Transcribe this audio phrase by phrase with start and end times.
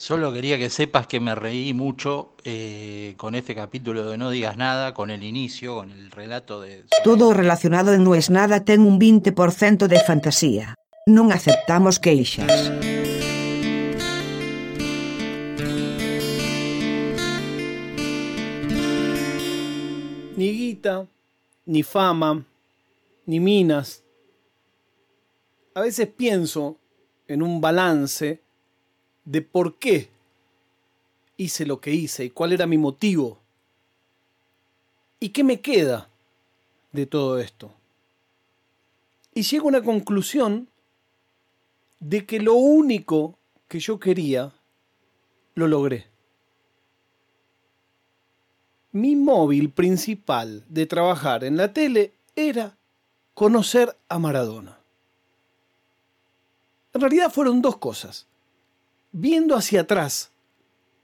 [0.00, 4.56] Solo quería que sepas que me reí mucho eh, con este capítulo de No digas
[4.56, 6.86] nada, con el inicio, con el relato de...
[7.04, 10.74] Todo relacionado en No es nada ten un 20% de fantasía.
[11.04, 12.48] Non aceptamos queixas.
[20.32, 21.04] Ni guita,
[21.68, 22.40] ni fama,
[23.28, 24.00] ni minas.
[25.76, 26.80] A veces pienso
[27.28, 28.40] en un balance
[29.30, 30.08] de por qué
[31.36, 33.38] hice lo que hice y cuál era mi motivo.
[35.20, 36.08] ¿Y qué me queda
[36.90, 37.72] de todo esto?
[39.32, 40.66] Y llego a una conclusión
[42.00, 43.38] de que lo único
[43.68, 44.52] que yo quería,
[45.54, 46.08] lo logré.
[48.90, 52.76] Mi móvil principal de trabajar en la tele era
[53.34, 54.80] conocer a Maradona.
[56.92, 58.26] En realidad fueron dos cosas.
[59.12, 60.30] Viendo hacia atrás,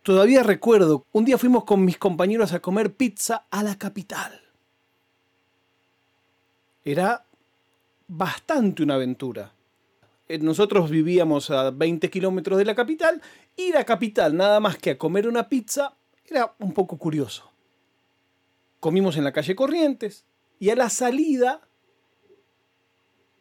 [0.03, 4.41] todavía recuerdo, un día fuimos con mis compañeros a comer pizza a la capital.
[6.85, 7.25] Era
[8.07, 9.53] bastante una aventura.
[10.29, 13.21] Eh, Nosotros vivíamos a 20 kilómetros de la capital.
[13.57, 17.51] Ir a capital nada más que a comer una pizza era un poco curioso.
[18.81, 20.25] Comimos en la calle Corrientes
[20.59, 21.61] y a la salida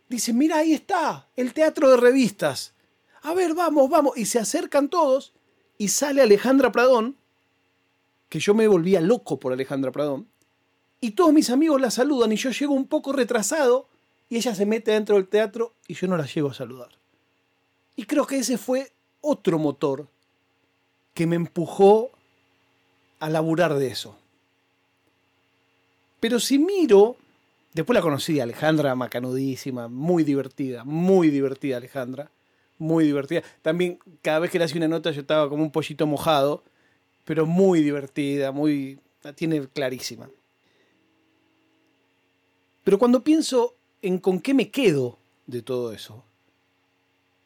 [0.10, 2.75] dicen, mira, ahí está, el teatro de revistas.
[3.26, 4.16] A ver, vamos, vamos.
[4.18, 5.34] Y se acercan todos
[5.80, 7.16] y sale Alejandra Pradón,
[8.30, 10.28] que yo me volvía loco por Alejandra Pradón.
[11.02, 13.88] Y todos mis amigos la saludan y yo llego un poco retrasado
[14.30, 16.90] y ella se mete dentro del teatro y yo no la llego a saludar.
[17.96, 20.08] Y creo que ese fue otro motor
[21.16, 22.12] que me empujó
[23.20, 24.16] a laburar de eso.
[26.20, 27.18] Pero si miro,
[27.74, 32.30] después la conocí, Alejandra macanudísima, muy divertida, muy divertida Alejandra,
[32.78, 33.44] muy divertida.
[33.62, 36.64] También cada vez que le hacía una nota yo estaba como un pollito mojado,
[37.24, 40.30] pero muy divertida, muy la tiene clarísima.
[42.84, 45.18] Pero cuando pienso en con qué me quedo
[45.48, 46.24] de todo eso,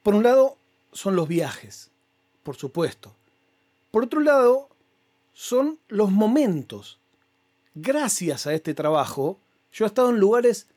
[0.03, 0.57] por un lado
[0.91, 1.91] son los viajes,
[2.43, 3.15] por supuesto.
[3.91, 4.69] Por otro lado,
[5.33, 6.99] son los momentos.
[7.73, 9.39] Gracias a este trabajo,
[9.71, 10.67] yo he estado en lugares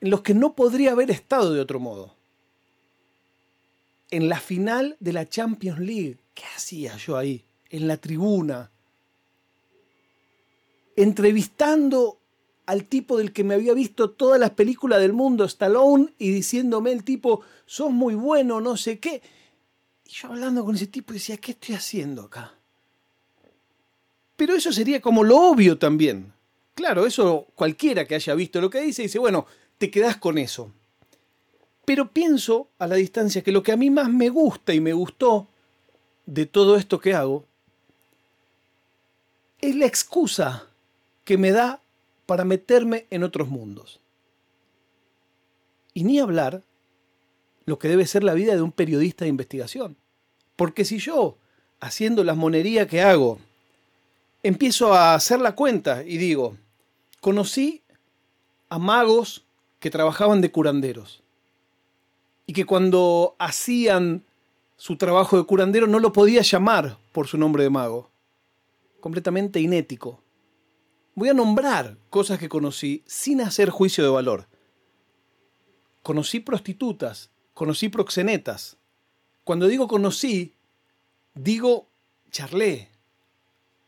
[0.00, 2.14] en los que no podría haber estado de otro modo.
[4.12, 7.46] En la final de la Champions League, ¿qué hacía yo ahí?
[7.70, 8.70] En la tribuna.
[10.94, 12.20] Entrevistando
[12.66, 16.92] al tipo del que me había visto todas las películas del mundo, Stallone, y diciéndome
[16.92, 19.22] el tipo, sos muy bueno, no sé qué.
[20.04, 22.52] Y yo hablando con ese tipo decía, ¿qué estoy haciendo acá?
[24.36, 26.34] Pero eso sería como lo obvio también.
[26.74, 29.46] Claro, eso cualquiera que haya visto lo que dice dice, bueno,
[29.78, 30.70] te quedás con eso.
[31.84, 34.92] Pero pienso a la distancia que lo que a mí más me gusta y me
[34.92, 35.48] gustó
[36.26, 37.44] de todo esto que hago
[39.60, 40.68] es la excusa
[41.24, 41.80] que me da
[42.26, 44.00] para meterme en otros mundos.
[45.94, 46.62] Y ni hablar
[47.64, 49.96] lo que debe ser la vida de un periodista de investigación.
[50.56, 51.36] Porque si yo,
[51.80, 53.38] haciendo las monerías que hago,
[54.42, 56.56] empiezo a hacer la cuenta y digo,
[57.20, 57.82] conocí
[58.68, 59.44] a magos
[59.80, 61.21] que trabajaban de curanderos
[62.46, 64.24] y que cuando hacían
[64.76, 68.10] su trabajo de curandero no lo podía llamar por su nombre de mago.
[69.00, 70.20] Completamente inético.
[71.14, 74.48] Voy a nombrar cosas que conocí sin hacer juicio de valor.
[76.02, 78.76] Conocí prostitutas, conocí proxenetas.
[79.44, 80.54] Cuando digo conocí,
[81.34, 81.86] digo
[82.30, 82.88] charlé,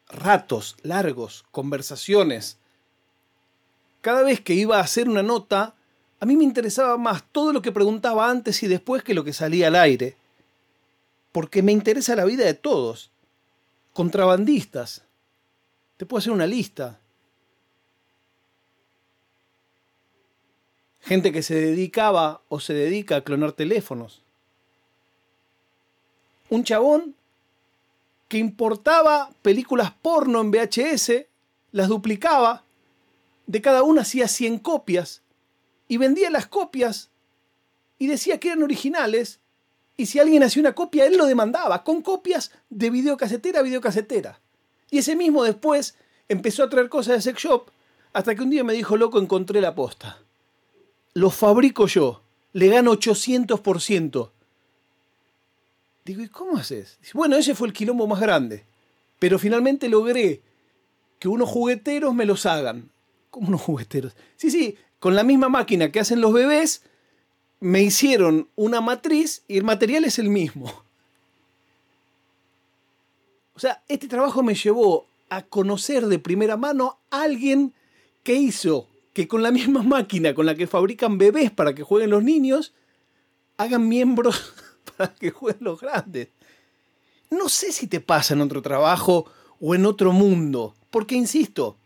[0.09, 2.59] ratos largos, conversaciones.
[4.01, 5.75] Cada vez que iba a hacer una nota,
[6.25, 9.35] a mí me interesaba más todo lo que preguntaba antes y después que lo que
[9.35, 10.17] salía al aire.
[11.33, 13.11] Porque me interesa la vida de todos.
[13.93, 15.03] Contrabandistas.
[15.99, 16.99] Te puedo hacer una lista.
[21.03, 24.23] Gente que se dedicaba o se dedica a clonar teléfonos.
[26.49, 27.15] Un chabón
[28.29, 31.27] que importaba películas porno en VHS,
[31.73, 32.65] las duplicaba,
[33.47, 35.21] de cada una hacía 100 copias
[35.89, 37.11] y vendía las copias
[37.99, 39.41] y decía que eran originales
[39.97, 44.41] y si alguien hacía una copia él lo demandaba con copias de videocasetera a videocasetera.
[44.91, 45.97] Y ese mismo después
[46.29, 47.71] empezó a traer cosas de sex shop
[48.13, 50.19] hasta que un día me dijo, loco, encontré la posta.
[51.15, 52.23] Lo fabrico yo,
[52.53, 54.31] le gano 800%.
[56.05, 56.99] Digo, ¿y cómo haces?
[57.13, 58.65] Bueno, ese fue el quilombo más grande.
[59.19, 60.43] Pero finalmente logré
[61.19, 62.91] que unos jugueteros me los hagan.
[63.31, 64.15] ¿Cómo unos jugueteros?
[64.37, 66.81] Sí, sí, con la misma máquina que hacen los bebés,
[67.61, 70.73] me hicieron una matriz y el material es el mismo.
[73.55, 77.75] O sea, este trabajo me llevó a conocer de primera mano a alguien
[78.23, 82.09] que hizo que con la misma máquina con la que fabrican bebés para que jueguen
[82.09, 82.73] los niños,
[83.59, 84.55] hagan miembros
[84.97, 86.29] para que jueguen los grandes.
[87.29, 89.27] No sé si te pasa en otro trabajo
[89.61, 91.77] o en otro mundo, porque insisto,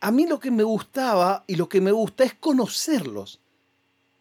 [0.00, 3.40] a mí lo que me gustaba y lo que me gusta es conocerlos,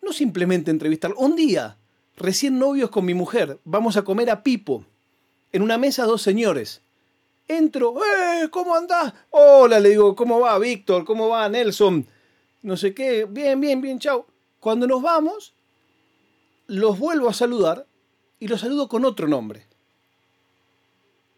[0.02, 1.20] no simplemente entrevistarlos.
[1.20, 1.78] Un día,
[2.16, 4.86] recién novios con mi mujer, vamos a comer a Pipo,
[5.52, 6.82] en una mesa dos señores.
[7.48, 8.50] Entro, ¡eh!
[8.50, 9.14] ¿Cómo andás?
[9.30, 11.06] Hola, le digo, ¿cómo va Víctor?
[11.06, 12.06] ¿Cómo va Nelson?
[12.62, 14.26] No sé qué, bien, bien, bien, chao.
[14.60, 15.54] Cuando nos vamos,
[16.66, 17.88] los vuelvo a saludar
[18.40, 19.66] y los saludo con otro nombre.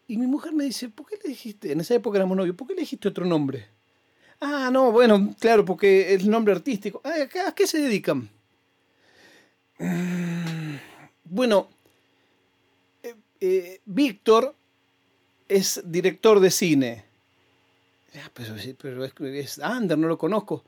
[0.08, 1.70] Y mi mujer me dice, ¿por qué le dijiste?
[1.70, 3.68] En esa época éramos novios, ¿por qué le dijiste otro nombre?
[4.40, 7.02] Ah, no, bueno, claro, porque el nombre artístico.
[7.04, 7.14] Ah,
[7.46, 8.30] ¿A qué se dedican?
[9.78, 10.76] Mm,
[11.24, 11.68] bueno,
[13.02, 14.54] eh, eh, Víctor
[15.48, 17.04] es director de cine.
[18.16, 20.64] Ah, pero, pero es, es Ander, no lo conozco.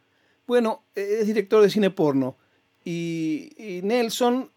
[0.47, 2.37] Bueno, es director de cine porno.
[2.85, 4.51] Y, y, Nelson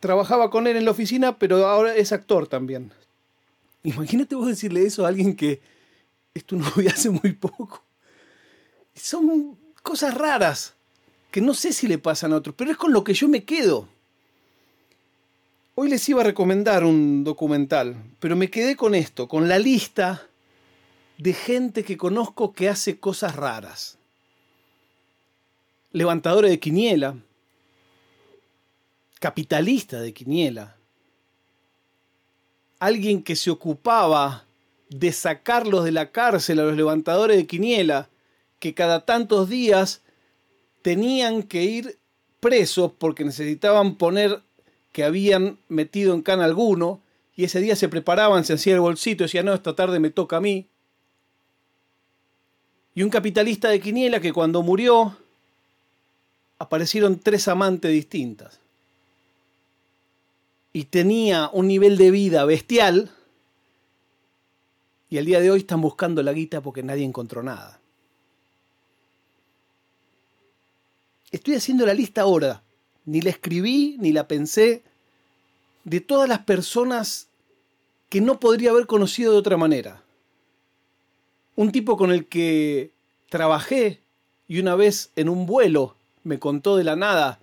[0.00, 2.92] trabajaba con él en la oficina, pero ahora es actor también.
[3.82, 5.60] Imagínate vos decirle eso a alguien que
[6.32, 7.85] es tu novia hace muy poco.
[8.96, 10.74] Son cosas raras
[11.30, 13.44] que no sé si le pasan a otros, pero es con lo que yo me
[13.44, 13.88] quedo.
[15.74, 20.26] Hoy les iba a recomendar un documental, pero me quedé con esto, con la lista
[21.18, 23.98] de gente que conozco que hace cosas raras.
[25.92, 27.16] Levantadores de quiniela,
[29.20, 30.76] capitalista de quiniela,
[32.78, 34.46] alguien que se ocupaba
[34.88, 38.08] de sacarlos de la cárcel a los levantadores de quiniela,
[38.66, 40.02] que cada tantos días
[40.82, 42.00] tenían que ir
[42.40, 44.42] presos porque necesitaban poner
[44.90, 47.00] que habían metido en cana alguno,
[47.36, 50.38] y ese día se preparaban, se hacía el bolsito, decía, no, esta tarde me toca
[50.38, 50.66] a mí.
[52.96, 55.16] Y un capitalista de quiniela que cuando murió
[56.58, 58.58] aparecieron tres amantes distintas
[60.72, 63.12] y tenía un nivel de vida bestial,
[65.08, 67.78] y al día de hoy están buscando la guita porque nadie encontró nada.
[71.36, 72.62] Estoy haciendo la lista ahora,
[73.04, 74.82] ni la escribí, ni la pensé,
[75.84, 77.28] de todas las personas
[78.08, 80.02] que no podría haber conocido de otra manera.
[81.54, 82.90] Un tipo con el que
[83.28, 84.00] trabajé
[84.48, 85.94] y una vez en un vuelo
[86.24, 87.38] me contó de la nada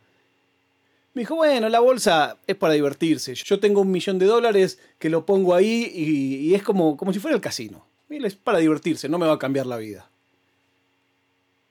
[1.13, 3.35] me dijo, bueno, la bolsa es para divertirse.
[3.35, 7.19] Yo tengo un millón de dólares que lo pongo ahí y, es como, como si
[7.19, 7.85] fuera el casino.
[8.09, 10.09] Es para divertirse, no me va a cambiar la vida.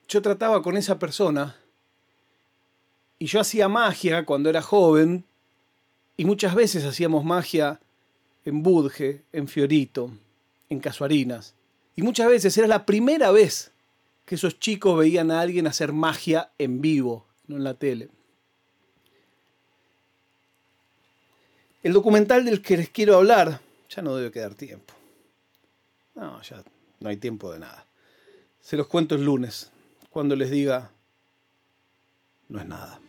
[0.07, 1.57] Yo trataba con esa persona
[3.23, 5.23] y yo hacía magia cuando era joven
[6.17, 7.79] y muchas veces hacíamos magia
[8.43, 10.11] en Budge, en Fiorito,
[10.69, 11.53] en Casuarinas.
[11.95, 13.71] Y muchas veces era la primera vez
[14.25, 18.09] que esos chicos veían a alguien hacer magia en vivo, no en la tele.
[21.81, 24.93] El documental del que les quiero hablar, ya no debe quedar tiempo.
[26.15, 26.61] No, ya
[26.99, 27.85] no hay tiempo de nada.
[28.59, 29.71] Se los cuento el lunes,
[30.09, 30.91] cuando les diga,
[32.49, 32.99] no es nada.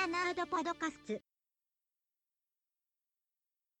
[0.00, 1.29] ナナードパドカスツ。